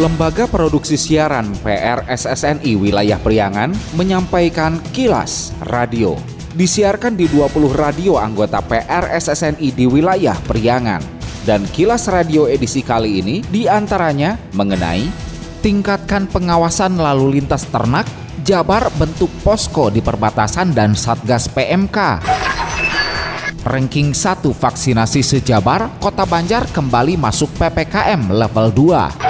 Lembaga 0.00 0.48
Produksi 0.48 0.96
Siaran 0.96 1.52
PRSSNI 1.60 2.72
Wilayah 2.72 3.20
Priangan 3.20 3.68
menyampaikan 4.00 4.80
kilas 4.96 5.52
radio. 5.68 6.16
Disiarkan 6.56 7.20
di 7.20 7.28
20 7.28 7.68
radio 7.76 8.16
anggota 8.16 8.64
PRSSNI 8.64 9.68
di 9.76 9.84
wilayah 9.84 10.40
Priangan. 10.48 11.04
Dan 11.44 11.68
kilas 11.68 12.08
radio 12.08 12.48
edisi 12.48 12.80
kali 12.80 13.20
ini 13.20 13.44
di 13.52 13.68
antaranya 13.68 14.40
mengenai 14.56 15.04
tingkatkan 15.60 16.32
pengawasan 16.32 16.96
lalu 16.96 17.36
lintas 17.36 17.68
ternak, 17.68 18.08
Jabar 18.40 18.88
bentuk 18.96 19.28
posko 19.44 19.92
di 19.92 20.00
perbatasan 20.00 20.72
dan 20.72 20.96
Satgas 20.96 21.44
PMK. 21.52 22.24
Ranking 23.68 24.16
1 24.16 24.48
vaksinasi 24.48 25.20
sejabar, 25.20 25.92
Kota 26.00 26.24
Banjar 26.24 26.64
kembali 26.72 27.20
masuk 27.20 27.52
PPKM 27.60 28.32
level 28.32 28.72
2. 28.72 29.29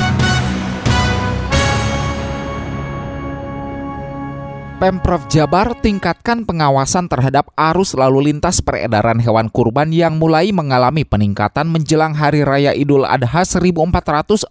Pemprov 4.81 5.29
Jabar 5.29 5.77
tingkatkan 5.77 6.41
pengawasan 6.41 7.05
terhadap 7.05 7.53
arus 7.53 7.93
lalu 7.93 8.33
lintas 8.33 8.65
peredaran 8.65 9.21
hewan 9.21 9.45
kurban 9.53 9.93
yang 9.93 10.17
mulai 10.17 10.49
mengalami 10.49 11.05
peningkatan 11.05 11.69
menjelang 11.69 12.17
Hari 12.17 12.41
Raya 12.41 12.73
Idul 12.73 13.05
Adha 13.05 13.45
1443 13.45 14.49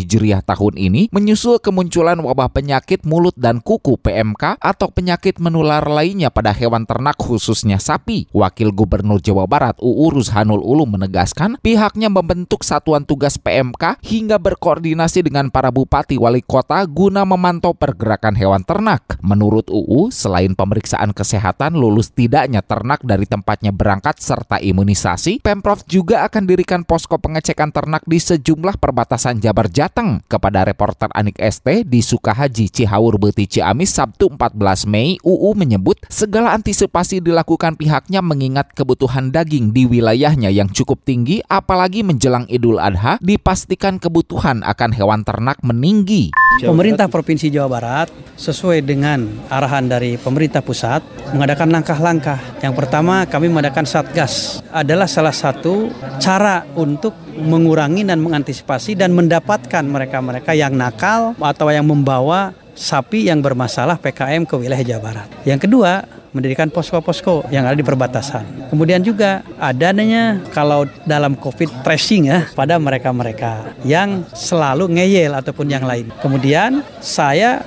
Hijriah 0.00 0.40
tahun 0.40 0.80
ini 0.80 1.12
menyusul 1.12 1.60
kemunculan 1.60 2.24
wabah 2.24 2.56
penyakit 2.56 3.04
mulut 3.04 3.36
dan 3.36 3.60
kuku 3.60 4.00
PMK 4.00 4.56
atau 4.64 4.88
penyakit 4.88 5.36
menular 5.36 5.84
lainnya 5.84 6.32
pada 6.32 6.48
hewan 6.56 6.88
ternak 6.88 7.20
khususnya 7.20 7.76
sapi. 7.76 8.24
Wakil 8.32 8.72
Gubernur 8.72 9.20
Jawa 9.20 9.44
Barat 9.44 9.76
UU 9.76 10.24
Ruzhanul 10.24 10.64
Ulum 10.64 10.96
menegaskan 10.96 11.60
pihaknya 11.60 12.08
membentuk 12.08 12.64
satuan 12.64 13.04
tugas 13.04 13.36
PMK 13.36 14.00
hingga 14.00 14.40
berkoordinasi 14.40 15.20
dengan 15.20 15.52
para 15.52 15.68
bupati 15.68 16.16
wali 16.16 16.40
kota 16.40 16.80
guna 16.88 17.28
memantau 17.28 17.76
pergerakan 17.76 18.40
hewan 18.40 18.64
ternak. 18.64 19.20
Menurut 19.34 19.66
UU, 19.66 20.14
selain 20.14 20.54
pemeriksaan 20.54 21.10
kesehatan 21.10 21.74
lulus 21.74 22.14
tidaknya 22.14 22.62
ternak 22.62 23.02
dari 23.02 23.26
tempatnya 23.26 23.74
berangkat 23.74 24.22
serta 24.22 24.62
imunisasi, 24.62 25.42
Pemprov 25.42 25.82
juga 25.90 26.22
akan 26.22 26.46
dirikan 26.46 26.86
posko 26.86 27.18
pengecekan 27.18 27.74
ternak 27.74 28.06
di 28.06 28.22
sejumlah 28.22 28.78
perbatasan 28.78 29.42
Jabar 29.42 29.66
Jateng. 29.66 30.22
Kepada 30.30 30.62
reporter 30.62 31.10
Anik 31.10 31.42
ST 31.42 31.66
di 31.82 31.98
Sukahaji 31.98 32.70
Cihaur 32.70 33.18
Beti 33.18 33.50
Ciamis 33.50 33.98
Sabtu 33.98 34.30
14 34.30 34.86
Mei, 34.86 35.18
UU 35.26 35.50
menyebut 35.58 35.98
segala 36.06 36.54
antisipasi 36.54 37.18
dilakukan 37.18 37.74
pihaknya 37.74 38.22
mengingat 38.22 38.70
kebutuhan 38.70 39.34
daging 39.34 39.74
di 39.74 39.90
wilayahnya 39.90 40.54
yang 40.54 40.70
cukup 40.70 41.02
tinggi 41.02 41.42
apalagi 41.50 42.06
menjelang 42.06 42.46
Idul 42.46 42.78
Adha 42.78 43.18
dipastikan 43.18 43.98
kebutuhan 43.98 44.62
akan 44.62 44.94
hewan 44.94 45.26
ternak 45.26 45.58
meninggi. 45.66 46.30
Pemerintah 46.62 47.10
Provinsi 47.10 47.50
Jawa 47.50 47.66
Barat 47.66 48.08
sesuai 48.38 48.86
dengan 48.86 49.23
arahan 49.48 49.86
dari 49.86 50.16
pemerintah 50.16 50.64
pusat 50.64 51.02
mengadakan 51.34 51.70
langkah-langkah. 51.74 52.40
Yang 52.62 52.74
pertama 52.78 53.26
kami 53.28 53.50
mengadakan 53.50 53.84
Satgas 53.84 54.64
adalah 54.70 55.06
salah 55.10 55.34
satu 55.34 55.90
cara 56.22 56.64
untuk 56.78 57.14
mengurangi 57.34 58.06
dan 58.06 58.22
mengantisipasi 58.22 58.94
dan 58.94 59.12
mendapatkan 59.12 59.82
mereka-mereka 59.82 60.54
yang 60.54 60.74
nakal 60.74 61.34
atau 61.38 61.68
yang 61.70 61.84
membawa 61.84 62.54
sapi 62.74 63.30
yang 63.30 63.38
bermasalah 63.38 63.98
PKM 64.02 64.46
ke 64.46 64.54
wilayah 64.58 64.82
Jawa 64.82 65.02
Barat. 65.02 65.28
Yang 65.46 65.70
kedua, 65.70 66.23
mendirikan 66.34 66.68
posko-posko 66.68 67.46
yang 67.54 67.64
ada 67.64 67.78
di 67.78 67.86
perbatasan. 67.86 68.68
Kemudian 68.68 69.00
juga 69.06 69.46
adanya 69.56 70.42
kalau 70.50 70.84
dalam 71.06 71.38
COVID 71.38 71.86
tracing 71.86 72.26
ya 72.28 72.50
pada 72.58 72.76
mereka-mereka 72.76 73.78
yang 73.86 74.26
selalu 74.34 74.90
ngeyel 74.98 75.32
ataupun 75.38 75.70
yang 75.70 75.86
lain. 75.86 76.10
Kemudian 76.18 76.82
saya 76.98 77.62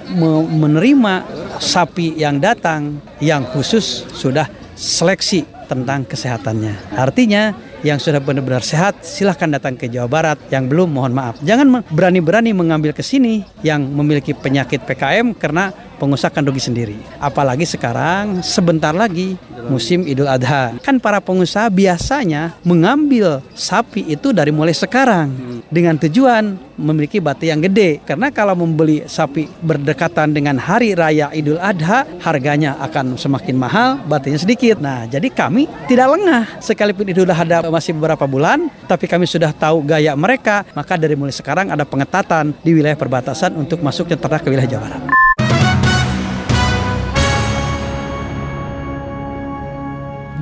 menerima 0.52 1.24
sapi 1.64 2.20
yang 2.20 2.44
datang 2.44 3.00
yang 3.24 3.48
khusus 3.48 4.04
sudah 4.12 4.52
seleksi 4.76 5.48
tentang 5.68 6.08
kesehatannya. 6.08 6.96
Artinya 6.96 7.56
yang 7.86 8.02
sudah 8.02 8.18
benar-benar 8.22 8.66
sehat 8.66 9.02
silahkan 9.06 9.50
datang 9.50 9.78
ke 9.78 9.90
Jawa 9.90 10.10
Barat. 10.10 10.38
Yang 10.50 10.64
belum 10.74 10.90
mohon 10.94 11.14
maaf. 11.14 11.38
Jangan 11.44 11.84
berani-berani 11.92 12.54
mengambil 12.54 12.94
ke 12.94 13.04
sini 13.06 13.46
yang 13.62 13.84
memiliki 13.84 14.34
penyakit 14.34 14.86
PKM 14.86 15.36
karena 15.38 15.74
pengusaha 15.98 16.30
akan 16.30 16.44
rugi 16.54 16.62
sendiri. 16.62 16.98
Apalagi 17.18 17.66
sekarang 17.66 18.46
sebentar 18.46 18.94
lagi 18.94 19.36
musim 19.68 20.06
Idul 20.06 20.30
Adha. 20.30 20.78
Kan 20.86 21.02
para 21.02 21.18
pengusaha 21.18 21.68
biasanya 21.74 22.56
mengambil 22.62 23.42
sapi 23.58 24.06
itu 24.06 24.32
dari 24.32 24.54
mulai 24.54 24.78
sekarang 24.78 25.34
dengan 25.68 25.98
tujuan 25.98 26.56
memiliki 26.78 27.18
batu 27.18 27.50
yang 27.50 27.60
gede. 27.60 28.00
Karena 28.06 28.30
kalau 28.30 28.54
membeli 28.54 29.04
sapi 29.10 29.50
berdekatan 29.66 30.32
dengan 30.32 30.62
hari 30.62 30.94
raya 30.94 31.34
Idul 31.34 31.58
Adha, 31.58 32.06
harganya 32.22 32.78
akan 32.80 33.18
semakin 33.18 33.58
mahal, 33.58 33.98
batunya 34.06 34.38
sedikit. 34.38 34.78
Nah, 34.78 35.10
jadi 35.10 35.28
kami 35.34 35.66
tidak 35.90 36.14
lengah. 36.14 36.62
Sekalipun 36.62 37.10
Idul 37.10 37.28
Adha 37.28 37.66
masih 37.74 37.96
beberapa 37.98 38.24
bulan, 38.30 38.70
tapi 38.86 39.10
kami 39.10 39.26
sudah 39.26 39.52
tahu 39.52 39.84
gaya 39.84 40.14
mereka, 40.14 40.64
maka 40.78 40.96
dari 40.96 41.18
mulai 41.18 41.34
sekarang 41.34 41.74
ada 41.74 41.84
pengetatan 41.84 42.54
di 42.62 42.72
wilayah 42.78 42.98
perbatasan 42.98 43.56
untuk 43.58 43.82
masuknya 43.82 44.20
ternak 44.20 44.46
ke 44.46 44.50
wilayah 44.54 44.70
Jawa 44.78 44.84
Barat. 44.88 45.17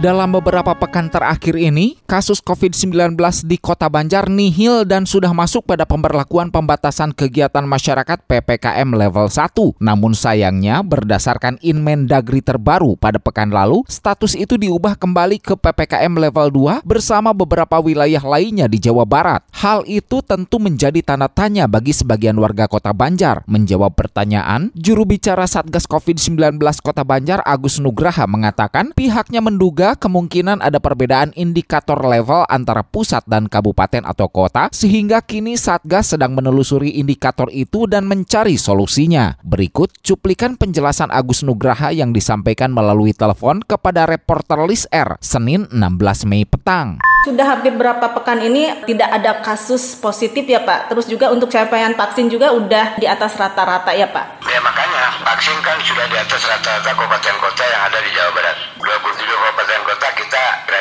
Dalam 0.05 0.37
beberapa 0.37 0.77
pekan 0.77 1.09
terakhir 1.09 1.57
ini, 1.57 1.97
kasus 2.05 2.37
COVID-19 2.37 3.17
di 3.49 3.57
Kota 3.57 3.89
Banjar 3.89 4.29
nihil 4.29 4.85
dan 4.85 5.09
sudah 5.09 5.33
masuk 5.33 5.65
pada 5.65 5.81
pemberlakuan 5.81 6.53
pembatasan 6.53 7.09
kegiatan 7.09 7.65
masyarakat 7.65 8.21
PPKM 8.29 8.85
level 8.93 9.25
1. 9.25 9.81
Namun 9.81 10.13
sayangnya, 10.13 10.85
berdasarkan 10.85 11.57
Inmen 11.65 12.05
Dagri 12.05 12.45
terbaru 12.45 12.93
pada 13.01 13.17
pekan 13.17 13.49
lalu, 13.49 13.81
status 13.89 14.37
itu 14.37 14.61
diubah 14.61 14.93
kembali 14.93 15.41
ke 15.41 15.57
PPKM 15.57 16.13
level 16.13 16.53
2 16.53 16.85
bersama 16.85 17.33
beberapa 17.33 17.81
wilayah 17.81 18.21
lainnya 18.21 18.69
di 18.69 18.77
Jawa 18.77 19.09
Barat. 19.09 19.41
Hal 19.57 19.89
itu 19.89 20.21
tentu 20.21 20.61
menjadi 20.61 21.01
tanda 21.01 21.25
tanya 21.33 21.65
bagi 21.65 21.97
sebagian 21.97 22.37
warga 22.37 22.69
Kota 22.69 22.93
Banjar. 22.93 23.41
Menjawab 23.49 23.97
pertanyaan, 23.97 24.69
juru 24.77 25.01
bicara 25.09 25.49
Satgas 25.49 25.89
COVID-19 25.89 26.61
Kota 26.85 27.01
Banjar 27.01 27.41
Agus 27.41 27.81
Nugraha 27.81 28.29
mengatakan 28.29 28.93
pihaknya 28.93 29.41
menduga 29.41 29.94
kemungkinan 29.97 30.61
ada 30.61 30.77
perbedaan 30.77 31.33
indikator 31.33 31.97
level 32.03 32.43
antara 32.47 32.85
pusat 32.85 33.25
dan 33.25 33.49
kabupaten 33.49 34.05
atau 34.05 34.29
kota, 34.29 34.69
sehingga 34.71 35.23
kini 35.23 35.57
Satgas 35.57 36.13
sedang 36.13 36.35
menelusuri 36.35 36.99
indikator 36.99 37.49
itu 37.51 37.87
dan 37.87 38.05
mencari 38.05 38.59
solusinya. 38.59 39.39
Berikut 39.41 39.95
cuplikan 40.05 40.59
penjelasan 40.59 41.09
Agus 41.09 41.41
Nugraha 41.41 41.89
yang 41.95 42.13
disampaikan 42.13 42.71
melalui 42.71 43.15
telepon 43.15 43.63
kepada 43.63 44.05
reporter 44.05 44.63
Lis 44.67 44.85
R, 44.91 45.17
Senin 45.23 45.67
16 45.71 46.29
Mei 46.29 46.45
petang. 46.45 46.99
Sudah 47.25 47.57
hampir 47.57 47.73
berapa 47.73 48.13
pekan 48.13 48.37
ini 48.37 48.85
tidak 48.85 49.09
ada 49.09 49.41
kasus 49.41 49.97
positif 49.97 50.45
ya 50.45 50.61
Pak. 50.61 50.93
Terus 50.93 51.09
juga 51.09 51.33
untuk 51.33 51.49
capaian 51.49 51.97
vaksin 51.97 52.29
juga 52.29 52.53
udah 52.53 53.01
di 53.01 53.09
atas 53.09 53.33
rata-rata 53.33 53.97
ya 53.97 54.05
Pak. 54.05 54.45
Ya 54.45 54.61
makanya 54.61 55.09
vaksin 55.25 55.57
kan 55.65 55.73
sudah 55.81 56.05
di 56.05 56.21
atas 56.21 56.37
rata-rata 56.45 56.93
kabupaten 56.93 57.35
kota 57.41 57.63
yang 57.65 57.81
ada 57.89 57.97
di 57.97 58.09
Jawa 58.13 58.29
Barat. 58.29 58.57
27 58.77 58.85
kabupaten 58.85 59.01
kota 59.01 59.25
kita 59.25 59.34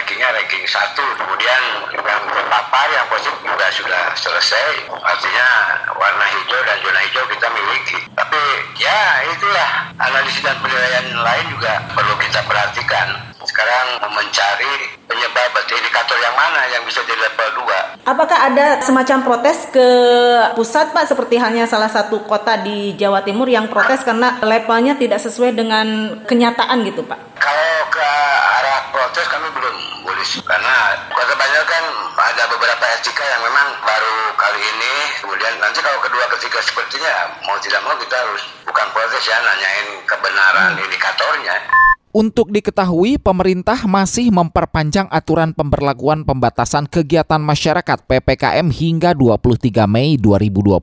rankingnya 0.05 0.37
ranking 0.37 0.69
1. 0.69 1.01
Kemudian 1.17 1.63
yang 1.97 2.23
terpapar 2.29 2.87
yang 2.93 3.09
positif 3.09 3.41
juga 3.41 3.67
sudah 3.73 4.05
selesai. 4.13 4.85
Artinya 5.01 5.49
warna 5.97 6.29
hijau 6.29 6.61
dan 6.61 6.77
zona 6.85 7.01
hijau 7.09 7.25
kita 7.33 7.49
miliki. 7.49 7.97
Tapi 8.13 8.41
ya 8.77 9.25
itulah 9.33 9.97
analisis 9.97 10.45
dan 10.45 10.61
penilaian 10.61 11.09
lain 11.09 11.47
juga 11.49 11.81
perlu 11.97 12.21
kita 12.21 12.45
perhatikan. 12.45 13.33
Sekarang 13.49 14.05
mencari 14.13 14.93
penyebab 15.09 15.51
atau 15.57 15.73
indikator 15.73 16.21
yang 16.21 16.37
mana 16.37 16.61
yang 16.69 16.85
bisa 16.85 17.01
di 17.09 17.17
level 17.17 17.65
2. 17.65 18.05
Apakah 18.05 18.39
ada 18.53 18.85
semacam 18.85 19.25
protes 19.25 19.73
ke 19.73 19.89
pusat 20.53 20.93
Pak 20.93 21.09
seperti 21.09 21.41
halnya 21.41 21.65
salah 21.65 21.89
satu 21.89 22.29
kota 22.29 22.61
di 22.61 22.93
Jawa 23.01 23.25
Timur 23.25 23.49
yang 23.49 23.73
protes 23.73 24.05
karena 24.05 24.37
levelnya 24.45 25.01
tidak 25.01 25.25
sesuai 25.25 25.57
dengan 25.57 26.21
kenyataan 26.29 26.85
gitu 26.85 27.01
Pak? 27.09 27.41
Kalau 27.41 27.73
ke 27.89 28.11
arah 28.61 28.81
protes 28.93 29.25
kami 29.29 29.49
belum 29.53 29.94
boleh 30.25 30.49
karena 30.49 30.77
kota 31.13 31.35
Banjar 31.37 31.65
kan 31.69 31.85
ada 32.17 32.45
beberapa 32.49 32.85
etika 32.97 33.25
yang 33.29 33.45
memang 33.45 33.77
baru 33.85 34.17
kali 34.41 34.61
ini 34.65 34.95
kemudian 35.21 35.53
nanti 35.61 35.85
kalau 35.85 36.01
kedua 36.01 36.25
ketiga 36.37 36.65
sepertinya 36.65 37.13
mau 37.45 37.61
tidak 37.61 37.85
mau 37.85 37.93
kita 38.01 38.17
harus 38.17 38.41
bukan 38.65 38.87
protes 38.97 39.21
ya 39.29 39.37
nanyain 39.45 40.01
kebenaran 40.09 40.81
indikatornya. 40.81 41.84
Untuk 42.15 42.55
diketahui, 42.55 43.19
pemerintah 43.19 43.91
masih 43.91 44.31
memperpanjang 44.31 45.11
aturan 45.11 45.51
pemberlakuan 45.51 46.23
pembatasan 46.23 46.87
kegiatan 46.87 47.43
masyarakat 47.43 48.07
PPKM 48.07 48.71
hingga 48.71 49.19
23 49.19 49.83
Mei 49.91 50.15
2022 50.15 50.79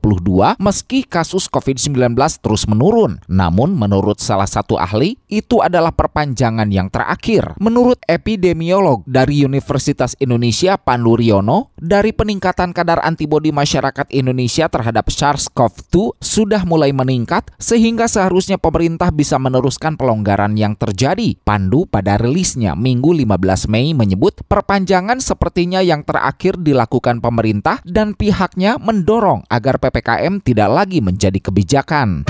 meski 0.60 1.08
kasus 1.08 1.48
COVID-19 1.48 2.12
terus 2.36 2.68
menurun. 2.68 3.16
Namun 3.32 3.72
menurut 3.72 4.20
salah 4.20 4.44
satu 4.44 4.76
ahli, 4.76 5.16
itu 5.32 5.64
adalah 5.64 5.96
perpanjangan 5.96 6.68
yang 6.68 6.92
terakhir. 6.92 7.56
Menurut 7.56 7.96
epidemiolog 8.04 9.00
dari 9.08 9.40
Universitas 9.40 10.12
Indonesia 10.20 10.76
Pandu 10.76 11.16
Riono, 11.16 11.72
dari 11.80 12.12
peningkatan 12.12 12.76
kadar 12.76 13.00
antibodi 13.00 13.56
masyarakat 13.56 14.04
Indonesia 14.12 14.68
terhadap 14.68 15.08
SARS-CoV-2 15.08 16.20
sudah 16.20 16.68
mulai 16.68 16.92
meningkat 16.92 17.48
sehingga 17.56 18.04
seharusnya 18.04 18.60
pemerintah 18.60 19.08
bisa 19.08 19.40
meneruskan 19.40 19.96
pelonggaran 19.96 20.60
yang 20.60 20.76
terjadi 20.76 21.21
Pandu 21.46 21.86
pada 21.86 22.18
rilisnya 22.18 22.74
Minggu 22.74 23.14
15 23.14 23.70
Mei 23.70 23.94
menyebut 23.94 24.42
perpanjangan 24.50 25.22
sepertinya 25.22 25.78
yang 25.78 26.02
terakhir 26.02 26.58
dilakukan 26.58 27.22
pemerintah 27.22 27.78
dan 27.86 28.18
pihaknya 28.18 28.82
mendorong 28.82 29.46
agar 29.46 29.78
PPKM 29.78 30.42
tidak 30.42 30.70
lagi 30.74 30.98
menjadi 30.98 31.38
kebijakan. 31.38 32.26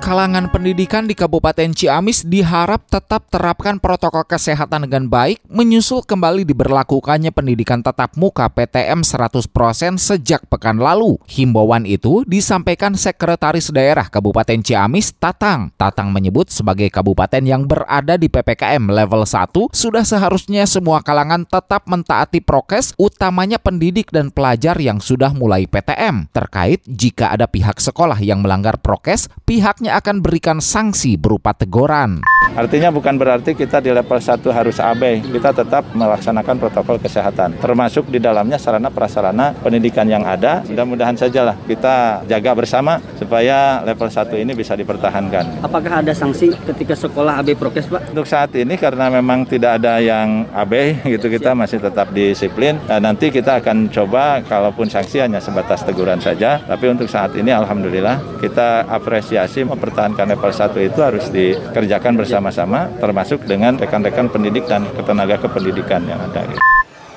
Kalangan 0.00 0.48
pendidikan 0.48 1.04
di 1.04 1.12
Kabupaten 1.12 1.76
Ciamis 1.76 2.24
diharap 2.24 2.88
tetap 2.88 3.28
terapkan 3.28 3.76
protokol 3.76 4.24
kesehatan 4.24 4.88
dengan 4.88 5.06
baik 5.06 5.44
menyusul 5.46 6.02
kembali 6.08 6.48
diberlakukannya 6.48 7.28
pendidikan 7.30 7.84
tatap 7.84 8.16
muka 8.16 8.48
PTM 8.48 9.04
100% 9.04 10.00
sejak 10.00 10.48
pekan 10.48 10.80
lalu. 10.80 11.20
Himbauan 11.28 11.84
itu 11.84 12.24
disampaikan 12.24 12.96
Sekretaris 12.96 13.68
Daerah 13.68 14.08
Kabupaten 14.08 14.64
Ciamis 14.64 15.12
Tatang. 15.14 15.70
Tatang 15.76 16.08
menyebut 16.10 16.48
sebagai 16.48 16.88
kabupaten 16.88 17.44
yang 17.44 17.68
berada 17.68 18.16
di 18.16 18.32
PPKM 18.32 18.88
level 18.88 19.28
1 19.28 19.52
sudah 19.70 20.02
seharusnya 20.02 20.64
semua 20.64 21.04
kalangan 21.04 21.44
tetap 21.44 21.84
mentaati 21.84 22.40
prokes 22.40 22.96
utamanya 22.96 23.60
pendidik 23.60 24.08
dan 24.08 24.32
pelajar 24.32 24.80
yang 24.80 24.98
sudah 24.98 25.36
mulai 25.36 25.68
PTM. 25.68 26.32
Terkait 26.32 26.80
jika 26.88 27.36
ada 27.36 27.44
pihak 27.44 27.76
sekolah 27.76 28.16
yang 28.24 28.40
melanggar 28.40 28.80
prokes, 28.80 29.28
pihaknya 29.44 29.99
akan 30.00 30.24
berikan 30.24 30.64
sanksi 30.64 31.20
berupa 31.20 31.52
teguran. 31.52 32.24
Artinya 32.50 32.90
bukan 32.90 33.14
berarti 33.14 33.54
kita 33.54 33.78
di 33.78 33.94
level 33.94 34.18
1 34.18 34.42
harus 34.50 34.82
abai, 34.82 35.22
kita 35.22 35.54
tetap 35.54 35.86
melaksanakan 35.94 36.58
protokol 36.58 36.98
kesehatan. 36.98 37.54
Termasuk 37.62 38.10
di 38.10 38.18
dalamnya 38.18 38.58
sarana 38.58 38.90
prasarana 38.90 39.54
pendidikan 39.54 40.08
yang 40.10 40.26
ada. 40.26 40.66
Mudah-mudahan 40.66 41.14
sajalah 41.14 41.54
kita 41.68 42.26
jaga 42.26 42.50
bersama 42.56 42.98
supaya 43.20 43.84
level 43.86 44.10
1 44.10 44.42
ini 44.42 44.52
bisa 44.56 44.74
dipertahankan. 44.74 45.62
Apakah 45.62 46.02
ada 46.02 46.10
sanksi 46.10 46.50
ketika 46.66 46.98
sekolah 46.98 47.38
abai 47.38 47.54
prokes, 47.54 47.86
Pak? 47.86 48.10
Untuk 48.10 48.26
saat 48.26 48.50
ini 48.58 48.74
karena 48.74 49.12
memang 49.12 49.46
tidak 49.46 49.78
ada 49.78 50.02
yang 50.02 50.50
abai 50.50 50.98
gitu 51.06 51.30
kita 51.30 51.54
masih 51.54 51.78
tetap 51.78 52.10
disiplin. 52.10 52.82
Nah, 52.90 52.98
nanti 52.98 53.30
kita 53.30 53.62
akan 53.62 53.92
coba 53.94 54.42
kalaupun 54.42 54.90
sanksi 54.90 55.22
hanya 55.22 55.38
sebatas 55.38 55.86
teguran 55.86 56.18
saja, 56.18 56.58
tapi 56.66 56.90
untuk 56.90 57.06
saat 57.06 57.30
ini 57.38 57.54
alhamdulillah 57.54 58.42
kita 58.42 58.90
apresiasi 58.90 59.62
mempertahankan 59.80 60.28
level 60.36 60.52
1 60.52 60.88
itu 60.92 61.00
harus 61.00 61.24
dikerjakan 61.32 62.20
bersama 62.20 62.50
bersama-sama 62.50 62.90
termasuk 62.98 63.46
dengan 63.46 63.78
rekan-rekan 63.78 64.28
pendidik 64.32 64.66
dan 64.66 64.84
ketenaga 64.92 65.38
kependidikan 65.40 66.02
yang 66.04 66.20
ada. 66.20 66.58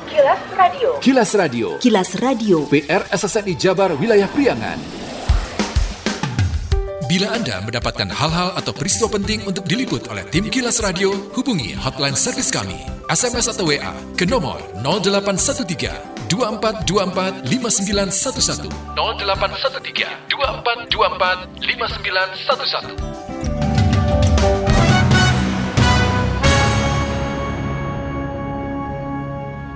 Kilas 0.07 0.41
Radio. 0.53 0.89
Kilas 0.99 1.31
Radio. 1.35 1.67
Kilas 1.81 2.11
Radio. 2.21 2.57
PR 2.71 3.03
SSNI 3.11 3.53
Jabar 3.57 3.95
Wilayah 3.97 4.29
Priangan. 4.29 4.79
Bila 7.07 7.29
Anda 7.29 7.61
mendapatkan 7.61 8.09
hal-hal 8.09 8.57
atau 8.57 8.73
peristiwa 8.73 9.05
penting 9.11 9.45
untuk 9.45 9.69
diliput 9.69 10.09
oleh 10.09 10.25
tim 10.33 10.49
Kilas 10.49 10.81
Radio, 10.81 11.13
hubungi 11.37 11.77
hotline 11.77 12.17
servis 12.17 12.49
kami, 12.49 12.79
SMS 13.11 13.53
atau 13.53 13.69
WA 13.69 13.93
ke 14.17 14.25
nomor 14.25 14.57
0813 14.81 16.27
2424 16.31 17.45
5911 17.45 18.73
0813 18.97 20.32
2424 20.43 21.47
5911 21.61 23.22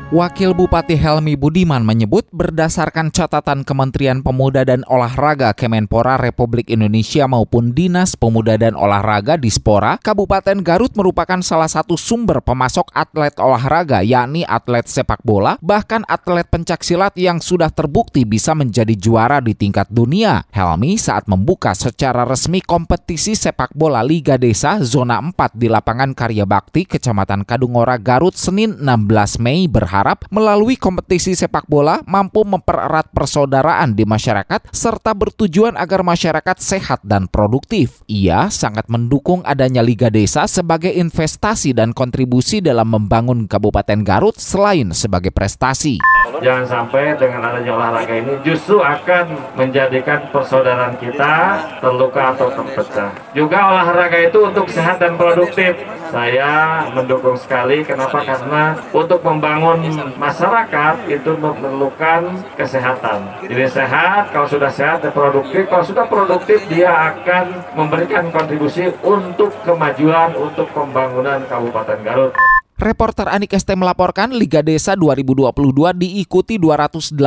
Wakil 0.07 0.55
Bupati 0.55 0.95
Helmi 0.95 1.35
Budiman 1.35 1.83
menyebut 1.83 2.31
berdasarkan 2.31 3.11
catatan 3.11 3.67
Kementerian 3.67 4.23
Pemuda 4.23 4.63
dan 4.63 4.87
Olahraga 4.87 5.51
Kemenpora 5.51 6.15
Republik 6.15 6.71
Indonesia 6.71 7.27
maupun 7.27 7.75
Dinas 7.75 8.15
Pemuda 8.15 8.55
dan 8.55 8.71
Olahraga 8.79 9.35
Dispora, 9.35 9.99
Kabupaten 9.99 10.63
Garut 10.63 10.95
merupakan 10.95 11.43
salah 11.43 11.67
satu 11.67 11.99
sumber 11.99 12.39
pemasok 12.39 12.87
atlet 12.95 13.35
olahraga 13.35 13.99
yakni 13.99 14.47
atlet 14.47 14.87
sepak 14.87 15.19
bola, 15.27 15.59
bahkan 15.59 16.07
atlet 16.07 16.47
pencaksilat 16.47 17.11
yang 17.19 17.43
sudah 17.43 17.67
terbukti 17.67 18.23
bisa 18.23 18.55
menjadi 18.55 18.95
juara 18.95 19.43
di 19.43 19.59
tingkat 19.59 19.91
dunia. 19.91 20.47
Helmi 20.55 20.95
saat 20.95 21.27
membuka 21.27 21.75
secara 21.75 22.23
resmi 22.23 22.63
kompetisi 22.63 23.35
sepak 23.35 23.75
bola 23.75 23.99
Liga 24.07 24.39
Desa 24.39 24.79
Zona 24.87 25.19
4 25.19 25.35
di 25.51 25.67
lapangan 25.67 26.15
Karya 26.15 26.47
Bakti, 26.47 26.87
Kecamatan 26.87 27.43
Kadungora, 27.43 27.99
Garut, 27.99 28.39
Senin 28.39 28.79
16 28.79 29.43
Mei 29.43 29.67
berharap 29.67 29.96
berharap 29.97 30.29
melalui 30.29 30.77
kompetisi 30.77 31.33
sepak 31.33 31.65
bola 31.65 32.05
mampu 32.05 32.45
mempererat 32.45 33.09
persaudaraan 33.17 33.97
di 33.97 34.05
masyarakat 34.05 34.69
serta 34.69 35.17
bertujuan 35.17 35.73
agar 35.73 36.05
masyarakat 36.05 36.53
sehat 36.61 37.01
dan 37.01 37.25
produktif. 37.25 38.05
Ia 38.05 38.53
sangat 38.53 38.93
mendukung 38.93 39.41
adanya 39.41 39.81
Liga 39.81 40.13
Desa 40.13 40.45
sebagai 40.45 40.93
investasi 40.93 41.73
dan 41.73 41.97
kontribusi 41.97 42.61
dalam 42.61 42.93
membangun 42.93 43.49
Kabupaten 43.49 44.05
Garut 44.05 44.37
selain 44.37 44.93
sebagai 44.93 45.33
prestasi. 45.33 45.97
Jangan 46.43 46.65
sampai 46.67 47.17
dengan 47.17 47.41
adanya 47.43 47.71
olahraga 47.75 48.13
ini 48.13 48.33
justru 48.45 48.79
akan 48.79 49.57
menjadikan 49.57 50.29
persaudaraan 50.29 50.95
kita 51.01 51.57
terluka 51.81 52.35
atau 52.35 52.47
terpecah. 52.53 53.11
Juga 53.33 53.59
olahraga 53.73 54.17
itu 54.21 54.39
untuk 54.45 54.67
sehat 54.69 55.01
dan 55.01 55.17
produktif. 55.17 55.77
Saya 56.07 56.87
mendukung 56.95 57.35
sekali. 57.35 57.83
Kenapa? 57.83 58.23
Karena 58.23 58.79
untuk 58.95 59.19
membangun 59.27 59.83
masyarakat 60.15 60.95
itu 61.11 61.31
memerlukan 61.35 62.41
kesehatan. 62.55 63.43
Jadi 63.43 63.65
sehat, 63.67 64.31
kalau 64.31 64.47
sudah 64.47 64.71
sehat 64.71 65.03
dan 65.03 65.11
produktif, 65.11 65.67
kalau 65.67 65.83
sudah 65.83 66.05
produktif 66.07 66.63
dia 66.71 67.11
akan 67.11 67.75
memberikan 67.75 68.31
kontribusi 68.31 68.87
untuk 69.03 69.51
kemajuan, 69.67 70.31
untuk 70.39 70.71
pembangunan 70.71 71.43
Kabupaten 71.51 71.99
Garut. 72.07 72.46
Reporter 72.77 73.25
Anik 73.25 73.57
ST 73.57 73.73
melaporkan 73.73 74.29
Liga 74.29 74.61
Desa 74.61 74.93
2022 74.93 75.49
diikuti 75.97 76.61
218 76.61 77.17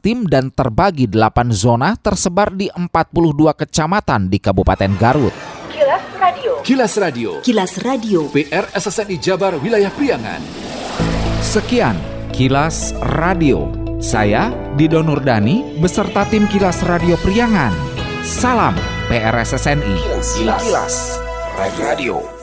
tim 0.00 0.24
dan 0.24 0.48
terbagi 0.48 1.04
8 1.04 1.52
zona 1.52 2.00
tersebar 2.00 2.56
di 2.56 2.72
42 2.72 3.60
kecamatan 3.60 4.32
di 4.32 4.40
Kabupaten 4.40 4.96
Garut. 4.96 5.36
Kilas 5.68 6.04
Radio. 6.16 6.52
Kilas 6.64 6.92
Radio. 6.96 7.30
Kilas 7.44 7.72
Radio. 7.84 8.20
PR 8.32 8.72
SSNI 8.72 9.16
Jabar 9.20 9.60
Wilayah 9.60 9.92
Priangan. 9.92 10.40
Sekian 11.44 12.00
Kilas 12.32 12.96
Radio. 13.20 13.68
Saya 14.00 14.48
Dido 14.80 15.04
Nurdani 15.04 15.76
beserta 15.76 16.24
tim 16.32 16.48
Kilas 16.48 16.80
Radio 16.88 17.20
Priangan. 17.20 17.76
Salam 18.24 18.72
PRSSNI. 19.12 19.96
Kilas, 20.40 20.64
Kilas. 20.64 20.96
Radio. 21.76 22.35